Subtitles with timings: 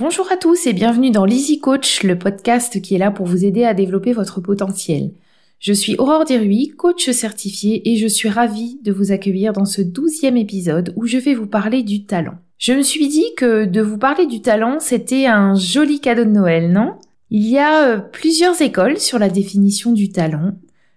[0.00, 3.44] Bonjour à tous et bienvenue dans l'Easy Coach, le podcast qui est là pour vous
[3.44, 5.12] aider à développer votre potentiel.
[5.58, 9.82] Je suis Aurore Deruy, coach certifié et je suis ravie de vous accueillir dans ce
[9.82, 12.38] douzième épisode où je vais vous parler du talent.
[12.56, 16.30] Je me suis dit que de vous parler du talent, c'était un joli cadeau de
[16.30, 16.94] Noël, non?
[17.28, 20.52] Il y a euh, plusieurs écoles sur la définition du talent.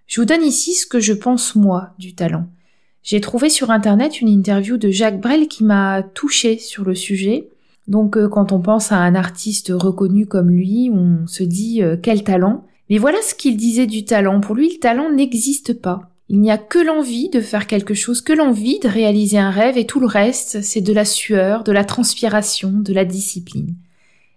[0.06, 2.46] Je vous donne ici ce que je pense moi du talent.
[3.02, 7.50] J'ai trouvé sur internet une interview de Jacques Brel qui m'a touché sur le sujet
[7.86, 11.96] donc euh, quand on pense à un artiste reconnu comme lui, on se dit euh,
[12.00, 12.64] quel talent.
[12.90, 14.40] Mais voilà ce qu'il disait du talent.
[14.40, 16.10] Pour lui, le talent n'existe pas.
[16.28, 19.76] Il n'y a que l'envie de faire quelque chose, que l'envie de réaliser un rêve
[19.76, 23.74] et tout le reste, c'est de la sueur, de la transpiration, de la discipline.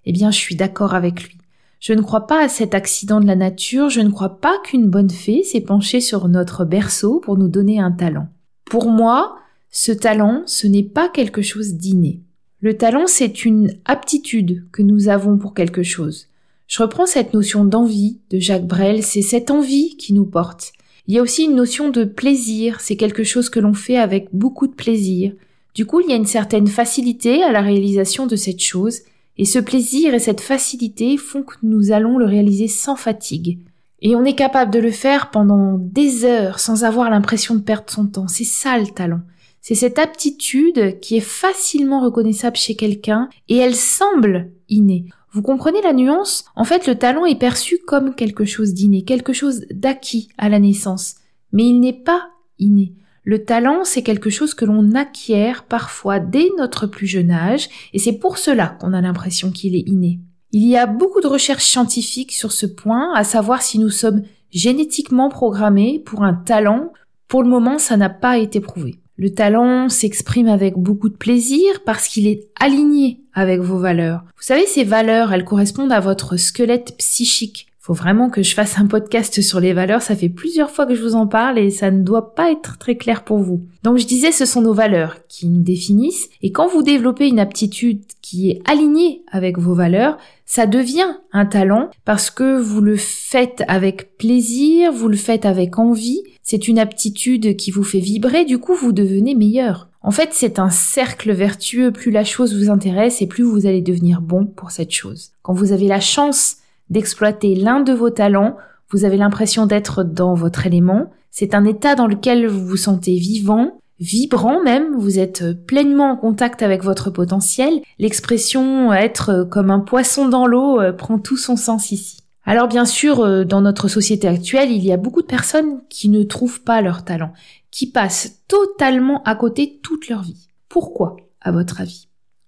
[0.05, 1.37] Eh bien, je suis d'accord avec lui.
[1.79, 4.87] Je ne crois pas à cet accident de la nature, je ne crois pas qu'une
[4.87, 8.27] bonne fée s'est penchée sur notre berceau pour nous donner un talent.
[8.65, 9.37] Pour moi,
[9.69, 12.21] ce talent, ce n'est pas quelque chose d'inné.
[12.59, 16.27] Le talent, c'est une aptitude que nous avons pour quelque chose.
[16.67, 20.73] Je reprends cette notion d'envie de Jacques Brel, c'est cette envie qui nous porte.
[21.07, 24.29] Il y a aussi une notion de plaisir, c'est quelque chose que l'on fait avec
[24.33, 25.33] beaucoup de plaisir.
[25.75, 29.01] Du coup, il y a une certaine facilité à la réalisation de cette chose,
[29.37, 33.59] et ce plaisir et cette facilité font que nous allons le réaliser sans fatigue.
[34.01, 37.89] Et on est capable de le faire pendant des heures sans avoir l'impression de perdre
[37.89, 38.27] son temps.
[38.27, 39.21] C'est ça le talent.
[39.67, 45.09] C'est cette aptitude qui est facilement reconnaissable chez quelqu'un et elle semble innée.
[45.33, 46.45] Vous comprenez la nuance?
[46.55, 50.59] En fait, le talent est perçu comme quelque chose d'inné, quelque chose d'acquis à la
[50.59, 51.15] naissance.
[51.51, 52.93] Mais il n'est pas inné.
[53.25, 57.99] Le talent, c'est quelque chose que l'on acquiert parfois dès notre plus jeune âge, et
[57.99, 60.21] c'est pour cela qu'on a l'impression qu'il est inné.
[60.53, 64.23] Il y a beaucoup de recherches scientifiques sur ce point, à savoir si nous sommes
[64.49, 66.93] génétiquement programmés pour un talent.
[67.27, 69.01] Pour le moment, ça n'a pas été prouvé.
[69.19, 74.21] Le talent s'exprime avec beaucoup de plaisir parce qu'il est aligné avec vos valeurs.
[74.35, 77.65] Vous savez, ces valeurs, elles correspondent à votre squelette psychique.
[77.79, 80.93] Faut vraiment que je fasse un podcast sur les valeurs, ça fait plusieurs fois que
[80.93, 83.61] je vous en parle et ça ne doit pas être très clair pour vous.
[83.81, 87.39] Donc je disais, ce sont nos valeurs qui nous définissent et quand vous développez une
[87.39, 92.97] aptitude qui est alignée avec vos valeurs, ça devient un talent parce que vous le
[92.97, 98.45] faites avec plaisir, vous le faites avec envie c'est une aptitude qui vous fait vibrer,
[98.45, 99.89] du coup vous devenez meilleur.
[100.01, 103.81] En fait, c'est un cercle vertueux, plus la chose vous intéresse et plus vous allez
[103.81, 105.31] devenir bon pour cette chose.
[105.41, 106.55] Quand vous avez la chance
[106.89, 108.55] d'exploiter l'un de vos talents,
[108.89, 113.17] vous avez l'impression d'être dans votre élément, c'est un état dans lequel vous vous sentez
[113.17, 119.81] vivant, vibrant même, vous êtes pleinement en contact avec votre potentiel, l'expression être comme un
[119.81, 122.19] poisson dans l'eau euh, prend tout son sens ici.
[122.47, 126.07] Alors bien sûr, euh, dans notre société actuelle, il y a beaucoup de personnes qui
[126.07, 127.33] ne trouvent pas leur talent,
[127.71, 130.47] qui passent totalement à côté toute leur vie.
[130.69, 132.07] Pourquoi, à votre avis?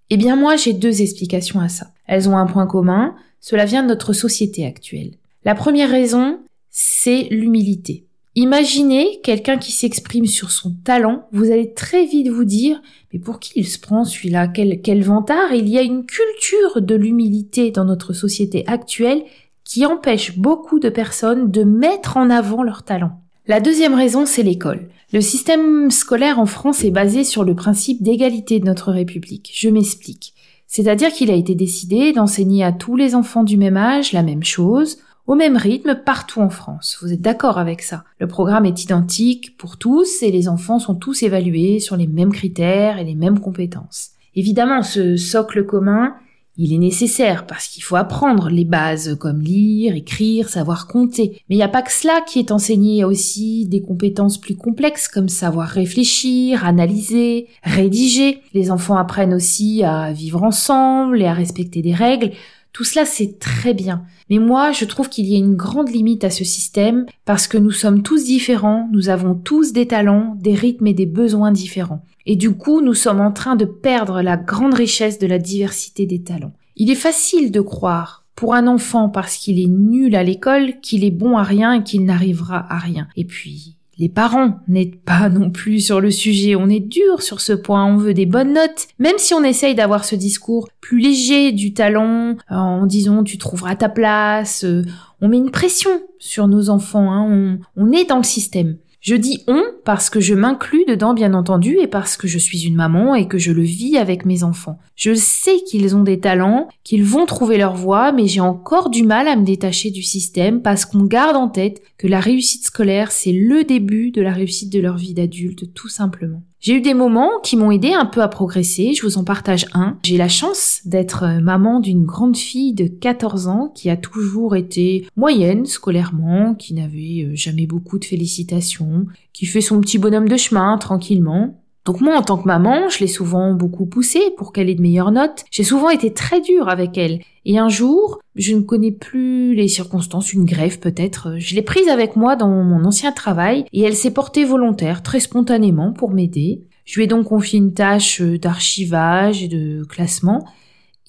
[0.10, 1.92] Eh bien moi, j'ai deux explications à ça.
[2.08, 5.16] Elles ont un point commun, cela vient de notre société actuelle.
[5.44, 6.40] La première raison,
[6.70, 8.06] c'est l'humilité.
[8.36, 12.82] Imaginez quelqu'un qui s'exprime sur son talent, vous allez très vite vous dire
[13.12, 14.48] mais pour qui il se prend celui-là?
[14.48, 19.24] Quel, quel vantard Il y a une culture de l'humilité dans notre société actuelle
[19.70, 23.22] qui empêche beaucoup de personnes de mettre en avant leur talent.
[23.46, 24.90] La deuxième raison, c'est l'école.
[25.14, 29.52] Le système scolaire en France est basé sur le principe d'égalité de notre République.
[29.54, 30.34] Je m'explique.
[30.66, 34.44] C'est-à-dire qu'il a été décidé d'enseigner à tous les enfants du même âge la même
[34.44, 34.98] chose,
[35.28, 36.98] au même rythme partout en France.
[37.04, 38.04] Vous êtes d'accord avec ça?
[38.20, 42.34] Le programme est identique pour tous et les enfants sont tous évalués sur les mêmes
[42.34, 44.14] critères et les mêmes compétences.
[44.36, 46.16] Évidemment, ce socle commun,
[46.62, 51.42] il est nécessaire parce qu'il faut apprendre les bases comme lire, écrire, savoir compter.
[51.48, 55.08] Mais il n'y a pas que cela qui est enseigné, aussi des compétences plus complexes
[55.08, 58.42] comme savoir réfléchir, analyser, rédiger.
[58.54, 62.32] Les enfants apprennent aussi à vivre ensemble et à respecter des règles.
[62.74, 64.04] Tout cela, c'est très bien.
[64.30, 67.58] Mais moi, je trouve qu'il y a une grande limite à ce système parce que
[67.58, 72.06] nous sommes tous différents, nous avons tous des talents, des rythmes et des besoins différents.
[72.26, 76.06] Et du coup, nous sommes en train de perdre la grande richesse de la diversité
[76.06, 76.54] des talents.
[76.76, 81.04] Il est facile de croire pour un enfant parce qu'il est nul à l'école qu'il
[81.04, 83.08] est bon à rien et qu'il n'arrivera à rien.
[83.18, 87.42] Et puis, les parents n'aident pas non plus sur le sujet, on est dur sur
[87.42, 91.00] ce point, on veut des bonnes notes, même si on essaye d'avoir ce discours plus
[91.00, 94.84] léger du talent, en disant tu trouveras ta place, euh,
[95.22, 98.78] on met une pression sur nos enfants, hein, on, on est dans le système.
[99.02, 102.66] Je dis on parce que je m'inclus dedans bien entendu et parce que je suis
[102.66, 104.78] une maman et que je le vis avec mes enfants.
[104.96, 109.04] Je sais qu'ils ont des talents, qu'ils vont trouver leur voie, mais j'ai encore du
[109.04, 113.12] mal à me détacher du système parce qu'on garde en tête que la réussite scolaire
[113.12, 116.44] c'est le début de la réussite de leur vie d'adulte tout simplement.
[116.62, 119.66] J'ai eu des moments qui m'ont aidé un peu à progresser, je vous en partage
[119.74, 119.98] un.
[120.04, 124.58] J'ai la chance d'être euh, maman d'une grande fille de 14 ans qui a toujours
[124.58, 130.28] été moyenne scolairement, qui n'avait euh, jamais beaucoup de félicitations, qui fait son petit bonhomme
[130.28, 131.62] de chemin tranquillement.
[131.90, 134.82] Donc moi, en tant que maman, je l'ai souvent beaucoup poussée pour qu'elle ait de
[134.84, 135.44] meilleures notes.
[135.50, 137.20] J'ai souvent été très dure avec elle.
[137.46, 141.88] Et un jour, je ne connais plus les circonstances, une grève peut-être, je l'ai prise
[141.90, 146.62] avec moi dans mon ancien travail et elle s'est portée volontaire très spontanément pour m'aider.
[146.86, 150.46] Je lui ai donc confié une tâche d'archivage et de classement.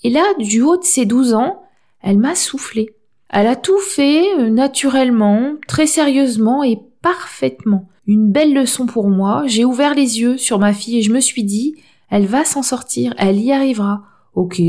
[0.02, 1.60] Et là, du haut de ses 12 ans,
[2.00, 2.94] elle m'a soufflé.
[3.28, 7.86] Elle a tout fait euh, naturellement, très sérieusement et parfaitement.
[8.10, 9.44] Une belle leçon pour moi.
[9.46, 11.76] J'ai ouvert les yeux sur ma fille et je me suis dit,
[12.10, 14.02] elle va s'en sortir, elle y arrivera.
[14.34, 14.60] Ok,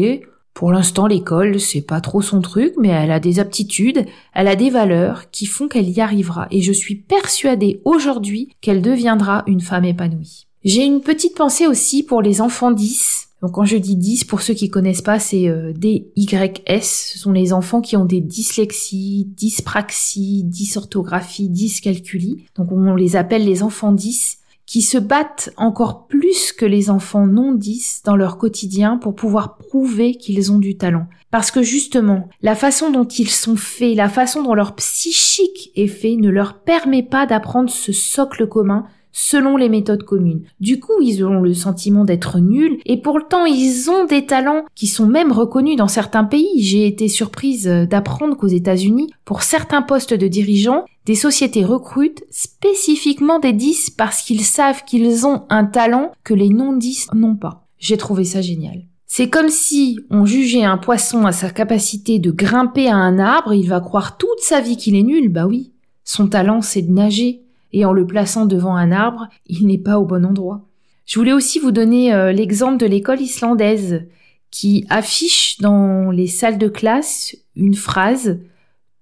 [0.53, 4.05] pour l'instant, l'école, c'est pas trop son truc, mais elle a des aptitudes,
[4.35, 6.47] elle a des valeurs qui font qu'elle y arrivera.
[6.51, 10.45] Et je suis persuadée aujourd'hui qu'elle deviendra une femme épanouie.
[10.63, 13.29] J'ai une petite pensée aussi pour les enfants 10.
[13.41, 16.83] Donc quand je dis 10, pour ceux qui connaissent pas, c'est euh, DYS.
[16.83, 22.45] Ce sont les enfants qui ont des dyslexies, dyspraxies, dysorthographies, dyscalculies.
[22.55, 27.27] Donc on les appelle les enfants 10 qui se battent encore plus que les enfants
[27.27, 31.07] non 10 dans leur quotidien pour pouvoir prouver qu'ils ont du talent.
[31.29, 35.87] Parce que justement, la façon dont ils sont faits, la façon dont leur psychique est
[35.87, 40.43] fait ne leur permet pas d'apprendre ce socle commun selon les méthodes communes.
[40.59, 44.87] Du coup, ils ont le sentiment d'être nuls et pourtant ils ont des talents qui
[44.87, 46.61] sont même reconnus dans certains pays.
[46.61, 53.39] J'ai été surprise d'apprendre qu'aux États-Unis, pour certains postes de dirigeants, des sociétés recrutent spécifiquement
[53.39, 57.67] des 10 parce qu'ils savent qu'ils ont un talent que les non-10 n'ont pas.
[57.77, 58.85] J'ai trouvé ça génial.
[59.07, 63.53] C'est comme si on jugeait un poisson à sa capacité de grimper à un arbre,
[63.53, 65.73] il va croire toute sa vie qu'il est nul, bah oui.
[66.05, 67.41] Son talent c'est de nager,
[67.73, 70.67] et en le plaçant devant un arbre, il n'est pas au bon endroit.
[71.05, 74.07] Je voulais aussi vous donner euh, l'exemple de l'école islandaise
[74.49, 78.39] qui affiche dans les salles de classe une phrase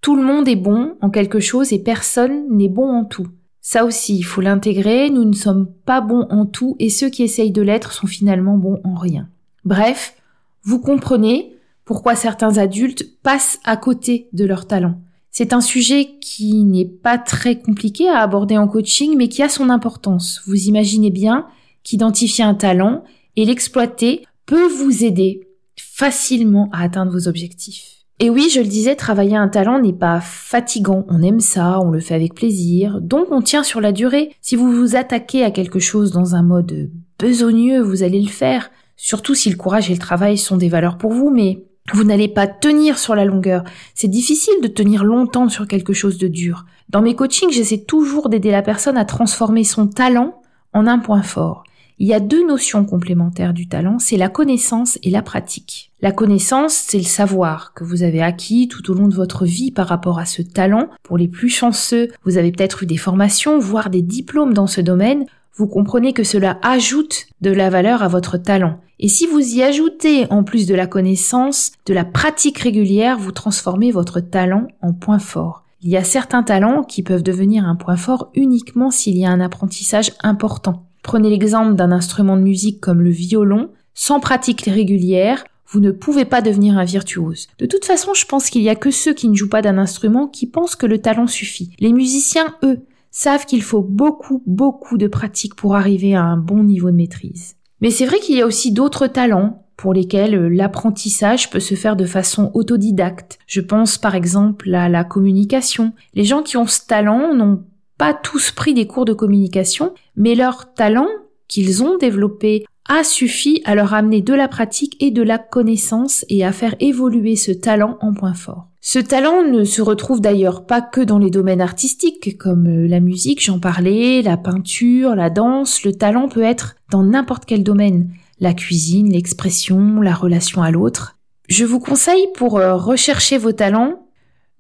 [0.01, 3.27] Tout le monde est bon en quelque chose et personne n'est bon en tout.
[3.62, 7.24] Ça aussi, il faut l'intégrer, nous ne sommes pas bons en tout et ceux qui
[7.24, 9.27] essayent de l'être sont finalement bons en rien.
[9.66, 10.16] Bref,
[10.63, 11.56] vous comprenez
[11.86, 15.00] pourquoi certains adultes passent à côté de leur talent.
[15.31, 19.50] C'est un sujet qui n'est pas très compliqué à aborder en coaching, mais qui a
[19.50, 20.42] son importance.
[20.46, 21.46] Vous imaginez bien
[21.84, 23.04] qu'identifier un talent
[23.36, 25.48] et l'exploiter peut vous aider
[25.78, 28.00] facilement à atteindre vos objectifs.
[28.22, 31.06] Et oui, je le disais, travailler un talent n'est pas fatigant.
[31.08, 33.00] On aime ça, on le fait avec plaisir.
[33.00, 34.34] Donc on tient sur la durée.
[34.42, 38.72] Si vous vous attaquez à quelque chose dans un mode besogneux, vous allez le faire.
[38.98, 42.27] Surtout si le courage et le travail sont des valeurs pour vous, mais vous n'allez
[42.27, 43.63] pas tenir sur la longueur.
[43.94, 46.65] C'est difficile de tenir longtemps sur quelque chose de dur.
[46.89, 50.41] Dans mes coachings, j'essaie toujours d'aider la personne à transformer son talent
[50.74, 51.63] en un point fort.
[52.01, 55.91] Il y a deux notions complémentaires du talent, c'est la connaissance et la pratique.
[56.01, 59.71] La connaissance, c'est le savoir que vous avez acquis tout au long de votre vie
[59.71, 60.88] par rapport à ce talent.
[61.03, 64.80] Pour les plus chanceux, vous avez peut-être eu des formations, voire des diplômes dans ce
[64.80, 65.25] domaine.
[65.59, 68.79] Vous comprenez que cela ajoute de la valeur à votre talent.
[68.97, 73.33] Et si vous y ajoutez en plus de la connaissance, de la pratique régulière, vous
[73.33, 75.65] transformez votre talent en point fort.
[75.81, 79.31] Il y a certains talents qui peuvent devenir un point fort uniquement s'il y a
[79.31, 80.85] un apprentissage important.
[81.03, 83.69] Prenez l'exemple d'un instrument de musique comme le violon.
[83.94, 87.47] Sans pratique régulière, vous ne pouvez pas devenir un virtuose.
[87.59, 89.78] De toute façon, je pense qu'il y a que ceux qui ne jouent pas d'un
[89.78, 91.71] instrument qui pensent que le talent suffit.
[91.80, 92.80] Les musiciens, eux,
[93.11, 97.56] savent qu'il faut beaucoup, beaucoup de pratique pour arriver à un bon niveau de maîtrise.
[97.81, 101.75] Mais c'est vrai qu'il y a aussi d'autres talents pour lesquels euh, l'apprentissage peut se
[101.75, 103.39] faire de façon autodidacte.
[103.47, 105.94] Je pense par exemple à la communication.
[106.13, 107.63] Les gens qui ont ce talent n'ont
[107.97, 111.07] pas tous pris des cours de communication, mais leur talent
[111.47, 116.26] qu'ils ont développé a suffi à leur amener de la pratique et de la connaissance
[116.30, 118.69] et à faire évoluer ce talent en point fort.
[118.81, 123.02] Ce talent ne se retrouve d'ailleurs pas que dans les domaines artistiques comme euh, la
[123.02, 128.12] musique, j'en parlais, la peinture, la danse, le talent peut être dans n'importe quel domaine,
[128.40, 131.18] la cuisine, l'expression, la relation à l'autre.
[131.50, 134.07] Je vous conseille pour euh, rechercher vos talents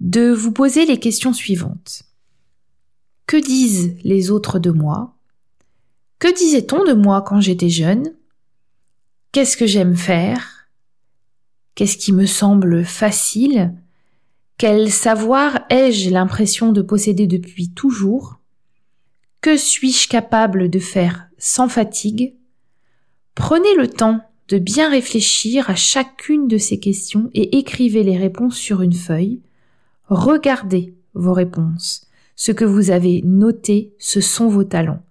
[0.01, 2.03] de vous poser les questions suivantes.
[3.25, 5.15] Que disent les autres de moi?
[6.19, 8.13] Que disait-on de moi quand j'étais jeune?
[9.31, 10.67] Qu'est-ce que j'aime faire?
[11.75, 13.73] Qu'est-ce qui me semble facile?
[14.57, 18.41] Quel savoir ai-je l'impression de posséder depuis toujours?
[19.39, 22.35] Que suis-je capable de faire sans fatigue?
[23.33, 28.57] Prenez le temps de bien réfléchir à chacune de ces questions et écrivez les réponses
[28.57, 29.39] sur une feuille.
[30.07, 32.07] Regardez vos réponses.
[32.35, 35.01] Ce que vous avez noté, ce sont vos talents.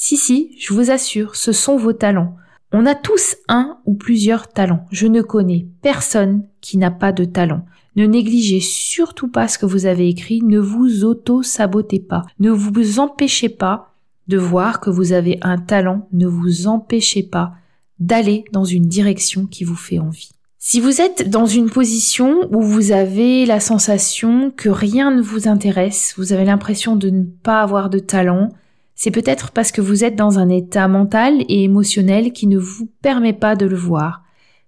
[0.00, 2.36] Si si, je vous assure, ce sont vos talents.
[2.70, 4.86] On a tous un ou plusieurs talents.
[4.92, 7.66] Je ne connais personne qui n'a pas de talent.
[7.96, 13.00] Ne négligez surtout pas ce que vous avez écrit, ne vous auto-sabotez pas, ne vous
[13.00, 13.92] empêchez pas
[14.28, 17.54] de voir que vous avez un talent, ne vous empêchez pas
[17.98, 20.30] d'aller dans une direction qui vous fait envie.
[20.60, 25.48] Si vous êtes dans une position où vous avez la sensation que rien ne vous
[25.48, 28.50] intéresse, vous avez l'impression de ne pas avoir de talent,
[28.98, 32.86] c'est peut-être parce que vous êtes dans un état mental et émotionnel qui ne vous
[33.00, 34.24] permet pas de le voir,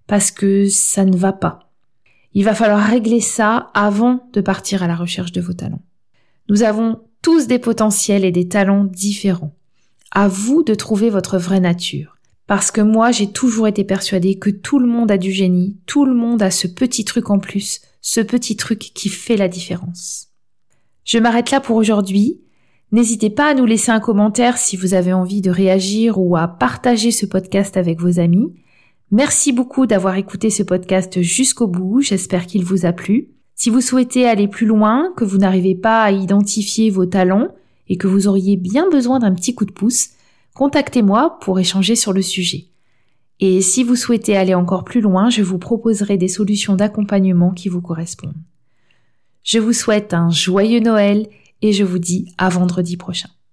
[0.07, 1.69] parce que ça ne va pas.
[2.33, 5.81] Il va falloir régler ça avant de partir à la recherche de vos talents.
[6.47, 9.53] Nous avons tous des potentiels et des talents différents.
[10.11, 12.15] À vous de trouver votre vraie nature.
[12.47, 16.05] Parce que moi, j'ai toujours été persuadée que tout le monde a du génie, tout
[16.05, 20.29] le monde a ce petit truc en plus, ce petit truc qui fait la différence.
[21.03, 22.39] Je m'arrête là pour aujourd'hui.
[22.91, 26.47] N'hésitez pas à nous laisser un commentaire si vous avez envie de réagir ou à
[26.49, 28.53] partager ce podcast avec vos amis.
[29.11, 33.29] Merci beaucoup d'avoir écouté ce podcast jusqu'au bout, j'espère qu'il vous a plu.
[33.55, 37.47] Si vous souhaitez aller plus loin, que vous n'arrivez pas à identifier vos talents
[37.87, 40.09] et que vous auriez bien besoin d'un petit coup de pouce,
[40.53, 42.65] contactez-moi pour échanger sur le sujet.
[43.39, 47.69] Et si vous souhaitez aller encore plus loin, je vous proposerai des solutions d'accompagnement qui
[47.69, 48.35] vous correspondent.
[49.43, 51.27] Je vous souhaite un joyeux Noël
[51.61, 53.29] et je vous dis à vendredi prochain.